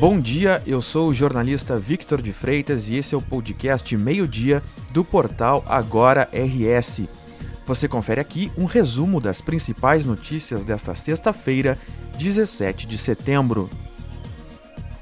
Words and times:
Bom 0.00 0.18
dia, 0.18 0.62
eu 0.66 0.80
sou 0.80 1.10
o 1.10 1.12
jornalista 1.12 1.78
Victor 1.78 2.22
de 2.22 2.32
Freitas 2.32 2.88
e 2.88 2.96
esse 2.96 3.14
é 3.14 3.18
o 3.18 3.20
podcast 3.20 3.94
Meio-Dia 3.98 4.62
do 4.94 5.04
portal 5.04 5.62
Agora 5.68 6.26
RS. 6.32 7.02
Você 7.66 7.86
confere 7.86 8.18
aqui 8.18 8.50
um 8.56 8.64
resumo 8.64 9.20
das 9.20 9.42
principais 9.42 10.06
notícias 10.06 10.64
desta 10.64 10.94
sexta-feira, 10.94 11.76
17 12.16 12.86
de 12.86 12.96
setembro. 12.96 13.68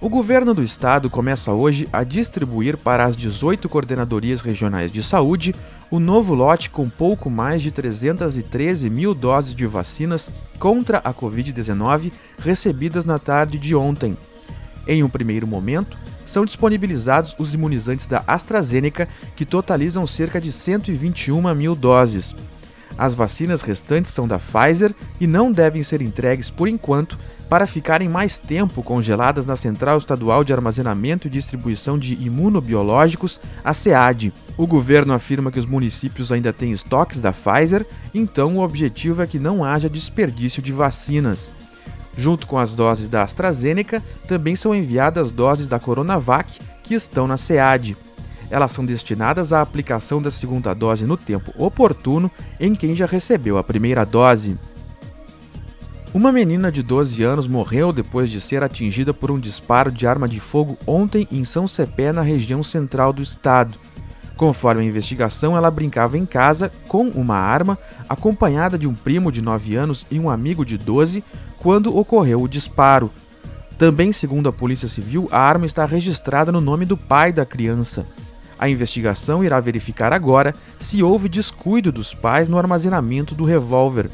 O 0.00 0.08
governo 0.08 0.52
do 0.52 0.64
estado 0.64 1.08
começa 1.08 1.52
hoje 1.52 1.88
a 1.92 2.02
distribuir 2.02 2.76
para 2.76 3.04
as 3.04 3.16
18 3.16 3.68
coordenadorias 3.68 4.40
regionais 4.40 4.90
de 4.90 5.00
saúde 5.00 5.54
o 5.92 6.00
novo 6.00 6.34
lote 6.34 6.70
com 6.70 6.90
pouco 6.90 7.30
mais 7.30 7.62
de 7.62 7.70
313 7.70 8.90
mil 8.90 9.14
doses 9.14 9.54
de 9.54 9.64
vacinas 9.64 10.32
contra 10.58 10.98
a 10.98 11.14
Covid-19 11.14 12.10
recebidas 12.40 13.04
na 13.04 13.20
tarde 13.20 13.60
de 13.60 13.76
ontem. 13.76 14.16
Em 14.88 15.04
um 15.04 15.08
primeiro 15.08 15.46
momento, 15.46 15.98
são 16.24 16.46
disponibilizados 16.46 17.36
os 17.38 17.52
imunizantes 17.52 18.06
da 18.06 18.24
AstraZeneca, 18.26 19.06
que 19.36 19.44
totalizam 19.44 20.06
cerca 20.06 20.40
de 20.40 20.50
121 20.50 21.54
mil 21.54 21.74
doses. 21.74 22.34
As 22.96 23.14
vacinas 23.14 23.62
restantes 23.62 24.12
são 24.12 24.26
da 24.26 24.40
Pfizer 24.40 24.92
e 25.20 25.26
não 25.26 25.52
devem 25.52 25.84
ser 25.84 26.02
entregues 26.02 26.50
por 26.50 26.66
enquanto 26.66 27.16
para 27.48 27.66
ficarem 27.66 28.08
mais 28.08 28.40
tempo 28.40 28.82
congeladas 28.82 29.46
na 29.46 29.54
Central 29.54 29.98
Estadual 29.98 30.42
de 30.42 30.52
Armazenamento 30.52 31.28
e 31.28 31.30
Distribuição 31.30 31.96
de 31.96 32.14
Imunobiológicos, 32.14 33.40
a 33.62 33.72
SEAD. 33.72 34.32
O 34.56 34.66
governo 34.66 35.12
afirma 35.12 35.52
que 35.52 35.60
os 35.60 35.66
municípios 35.66 36.32
ainda 36.32 36.52
têm 36.52 36.72
estoques 36.72 37.20
da 37.20 37.32
Pfizer, 37.32 37.86
então 38.12 38.56
o 38.56 38.64
objetivo 38.64 39.22
é 39.22 39.26
que 39.28 39.38
não 39.38 39.62
haja 39.62 39.88
desperdício 39.88 40.60
de 40.60 40.72
vacinas. 40.72 41.52
Junto 42.18 42.48
com 42.48 42.58
as 42.58 42.74
doses 42.74 43.08
da 43.08 43.22
AstraZeneca, 43.22 44.02
também 44.26 44.56
são 44.56 44.74
enviadas 44.74 45.30
doses 45.30 45.68
da 45.68 45.78
Coronavac 45.78 46.58
que 46.82 46.92
estão 46.92 47.28
na 47.28 47.36
SEAD. 47.36 47.96
Elas 48.50 48.72
são 48.72 48.84
destinadas 48.84 49.52
à 49.52 49.60
aplicação 49.60 50.20
da 50.20 50.28
segunda 50.28 50.74
dose 50.74 51.06
no 51.06 51.16
tempo 51.16 51.52
oportuno 51.56 52.28
em 52.58 52.74
quem 52.74 52.92
já 52.92 53.06
recebeu 53.06 53.56
a 53.56 53.62
primeira 53.62 54.04
dose. 54.04 54.58
Uma 56.12 56.32
menina 56.32 56.72
de 56.72 56.82
12 56.82 57.22
anos 57.22 57.46
morreu 57.46 57.92
depois 57.92 58.28
de 58.28 58.40
ser 58.40 58.64
atingida 58.64 59.14
por 59.14 59.30
um 59.30 59.38
disparo 59.38 59.92
de 59.92 60.04
arma 60.04 60.26
de 60.26 60.40
fogo 60.40 60.76
ontem 60.84 61.28
em 61.30 61.44
São 61.44 61.68
Cepé, 61.68 62.10
na 62.10 62.22
região 62.22 62.64
central 62.64 63.12
do 63.12 63.22
estado. 63.22 63.78
Conforme 64.36 64.82
a 64.82 64.86
investigação, 64.86 65.56
ela 65.56 65.70
brincava 65.70 66.18
em 66.18 66.26
casa 66.26 66.72
com 66.88 67.08
uma 67.10 67.36
arma, 67.36 67.78
acompanhada 68.08 68.76
de 68.76 68.88
um 68.88 68.94
primo 68.94 69.30
de 69.30 69.40
9 69.40 69.76
anos 69.76 70.06
e 70.10 70.18
um 70.18 70.28
amigo 70.28 70.64
de 70.64 70.78
12, 70.78 71.22
quando 71.58 71.96
ocorreu 71.96 72.42
o 72.42 72.48
disparo. 72.48 73.10
Também, 73.76 74.12
segundo 74.12 74.48
a 74.48 74.52
Polícia 74.52 74.88
Civil, 74.88 75.28
a 75.30 75.38
arma 75.38 75.66
está 75.66 75.84
registrada 75.84 76.50
no 76.50 76.60
nome 76.60 76.84
do 76.84 76.96
pai 76.96 77.32
da 77.32 77.46
criança. 77.46 78.06
A 78.58 78.68
investigação 78.68 79.44
irá 79.44 79.60
verificar 79.60 80.12
agora 80.12 80.52
se 80.78 81.02
houve 81.02 81.28
descuido 81.28 81.92
dos 81.92 82.12
pais 82.12 82.48
no 82.48 82.58
armazenamento 82.58 83.34
do 83.34 83.44
revólver. 83.44 84.10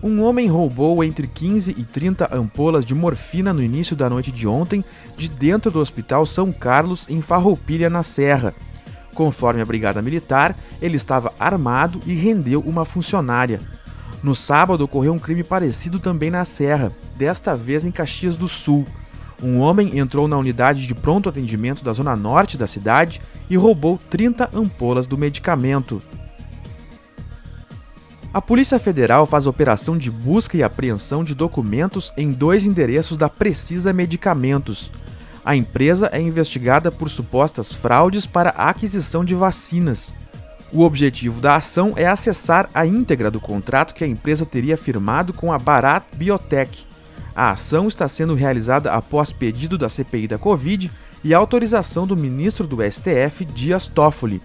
Um 0.00 0.22
homem 0.22 0.46
roubou 0.46 1.02
entre 1.02 1.26
15 1.26 1.74
e 1.76 1.82
30 1.82 2.32
ampolas 2.32 2.84
de 2.84 2.94
morfina 2.94 3.52
no 3.52 3.62
início 3.62 3.96
da 3.96 4.08
noite 4.08 4.30
de 4.30 4.46
ontem, 4.46 4.84
de 5.16 5.28
dentro 5.28 5.70
do 5.70 5.80
Hospital 5.80 6.24
São 6.26 6.52
Carlos, 6.52 7.08
em 7.08 7.20
Farroupilha, 7.20 7.90
na 7.90 8.04
Serra. 8.04 8.54
Conforme 9.14 9.62
a 9.62 9.64
Brigada 9.64 10.00
Militar, 10.00 10.56
ele 10.80 10.96
estava 10.96 11.32
armado 11.40 12.00
e 12.06 12.14
rendeu 12.14 12.60
uma 12.60 12.84
funcionária. 12.84 13.60
No 14.22 14.34
sábado 14.34 14.84
ocorreu 14.84 15.12
um 15.12 15.18
crime 15.18 15.44
parecido 15.44 15.98
também 15.98 16.30
na 16.30 16.44
Serra, 16.44 16.92
desta 17.16 17.54
vez 17.54 17.84
em 17.84 17.90
Caxias 17.90 18.36
do 18.36 18.48
Sul. 18.48 18.86
Um 19.42 19.58
homem 19.58 19.98
entrou 19.98 20.26
na 20.26 20.38
unidade 20.38 20.86
de 20.86 20.94
pronto 20.94 21.28
atendimento 21.28 21.84
da 21.84 21.92
zona 21.92 22.16
norte 22.16 22.56
da 22.56 22.66
cidade 22.66 23.20
e 23.50 23.56
roubou 23.56 24.00
30 24.10 24.50
ampolas 24.54 25.06
do 25.06 25.18
medicamento. 25.18 26.02
A 28.32 28.42
Polícia 28.42 28.78
Federal 28.78 29.24
faz 29.26 29.46
operação 29.46 29.96
de 29.96 30.10
busca 30.10 30.56
e 30.56 30.62
apreensão 30.62 31.24
de 31.24 31.34
documentos 31.34 32.12
em 32.16 32.32
dois 32.32 32.66
endereços 32.66 33.16
da 33.16 33.28
Precisa 33.28 33.92
Medicamentos. 33.92 34.90
A 35.44 35.54
empresa 35.54 36.10
é 36.12 36.20
investigada 36.20 36.90
por 36.90 37.08
supostas 37.08 37.72
fraudes 37.72 38.26
para 38.26 38.50
a 38.50 38.68
aquisição 38.68 39.24
de 39.24 39.34
vacinas. 39.34 40.14
O 40.72 40.82
objetivo 40.82 41.40
da 41.40 41.56
ação 41.56 41.92
é 41.96 42.06
acessar 42.06 42.68
a 42.74 42.84
íntegra 42.84 43.30
do 43.30 43.40
contrato 43.40 43.94
que 43.94 44.02
a 44.02 44.06
empresa 44.06 44.44
teria 44.44 44.76
firmado 44.76 45.32
com 45.32 45.52
a 45.52 45.58
Barat 45.58 46.02
Biotech. 46.14 46.86
A 47.34 47.50
ação 47.50 47.86
está 47.86 48.08
sendo 48.08 48.34
realizada 48.34 48.92
após 48.92 49.32
pedido 49.32 49.78
da 49.78 49.88
CPI 49.88 50.26
da 50.26 50.38
Covid 50.38 50.90
e 51.22 51.34
autorização 51.34 52.06
do 52.06 52.16
ministro 52.16 52.66
do 52.66 52.78
STF, 52.82 53.44
Dias 53.44 53.86
Toffoli. 53.86 54.42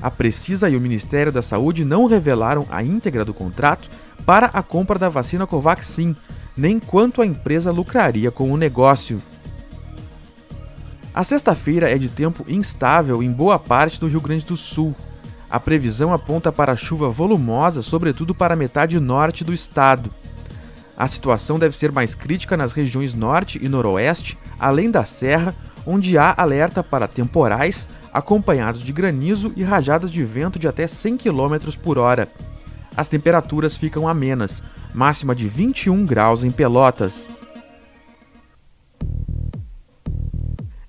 A 0.00 0.10
Precisa 0.10 0.68
e 0.68 0.76
o 0.76 0.80
Ministério 0.80 1.32
da 1.32 1.42
Saúde 1.42 1.84
não 1.84 2.06
revelaram 2.06 2.66
a 2.70 2.82
íntegra 2.82 3.24
do 3.24 3.32
contrato 3.32 3.88
para 4.24 4.46
a 4.46 4.62
compra 4.62 4.98
da 4.98 5.08
vacina 5.08 5.46
Covaxin, 5.46 6.16
nem 6.56 6.80
quanto 6.80 7.22
a 7.22 7.26
empresa 7.26 7.70
lucraria 7.70 8.30
com 8.30 8.50
o 8.50 8.56
negócio. 8.56 9.22
A 11.14 11.24
sexta-feira 11.24 11.90
é 11.90 11.96
de 11.96 12.08
tempo 12.08 12.44
instável 12.48 13.22
em 13.22 13.30
boa 13.30 13.58
parte 13.58 13.98
do 13.98 14.06
Rio 14.06 14.20
Grande 14.20 14.44
do 14.44 14.56
Sul. 14.56 14.94
A 15.50 15.60
previsão 15.60 16.12
aponta 16.12 16.50
para 16.50 16.74
chuva 16.74 17.08
volumosa, 17.08 17.80
sobretudo 17.82 18.34
para 18.34 18.54
a 18.54 18.56
metade 18.56 18.98
norte 18.98 19.44
do 19.44 19.54
estado. 19.54 20.10
A 20.96 21.06
situação 21.06 21.58
deve 21.58 21.76
ser 21.76 21.92
mais 21.92 22.14
crítica 22.14 22.56
nas 22.56 22.72
regiões 22.72 23.14
norte 23.14 23.58
e 23.62 23.68
noroeste, 23.68 24.38
além 24.58 24.90
da 24.90 25.04
serra, 25.04 25.54
onde 25.86 26.18
há 26.18 26.34
alerta 26.36 26.82
para 26.82 27.06
temporais, 27.06 27.86
acompanhados 28.12 28.82
de 28.82 28.92
granizo 28.92 29.52
e 29.54 29.62
rajadas 29.62 30.10
de 30.10 30.24
vento 30.24 30.58
de 30.58 30.66
até 30.66 30.86
100 30.86 31.18
km 31.18 31.76
por 31.82 31.98
hora. 31.98 32.28
As 32.96 33.08
temperaturas 33.08 33.76
ficam 33.76 34.08
amenas, 34.08 34.62
máxima 34.94 35.34
de 35.34 35.46
21 35.46 36.04
graus 36.06 36.42
em 36.42 36.50
Pelotas. 36.50 37.28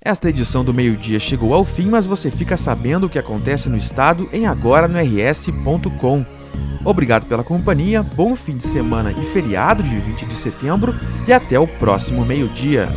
Esta 0.08 0.30
edição 0.30 0.64
do 0.64 0.74
meio-dia 0.74 1.20
chegou 1.20 1.54
ao 1.54 1.66
fim, 1.66 1.88
mas 1.88 2.08
você 2.08 2.32
fica 2.32 2.56
sabendo 2.56 3.08
o 3.08 3.10
que 3.10 3.20
acontece 3.20 3.68
no 3.68 3.76
estado 3.76 4.30
em 4.32 4.48
agora 4.48 4.88
no 4.88 4.98
rs.com. 4.98 6.26
Obrigado 6.86 7.26
pela 7.26 7.44
companhia, 7.44 8.02
bom 8.02 8.34
fim 8.34 8.56
de 8.56 8.64
semana 8.64 9.12
e 9.12 9.22
feriado 9.34 9.84
de 9.84 9.98
20 9.98 10.26
de 10.26 10.36
setembro 10.36 10.96
e 11.28 11.34
até 11.34 11.60
o 11.60 11.68
próximo 11.68 12.24
meio-dia. 12.24 12.88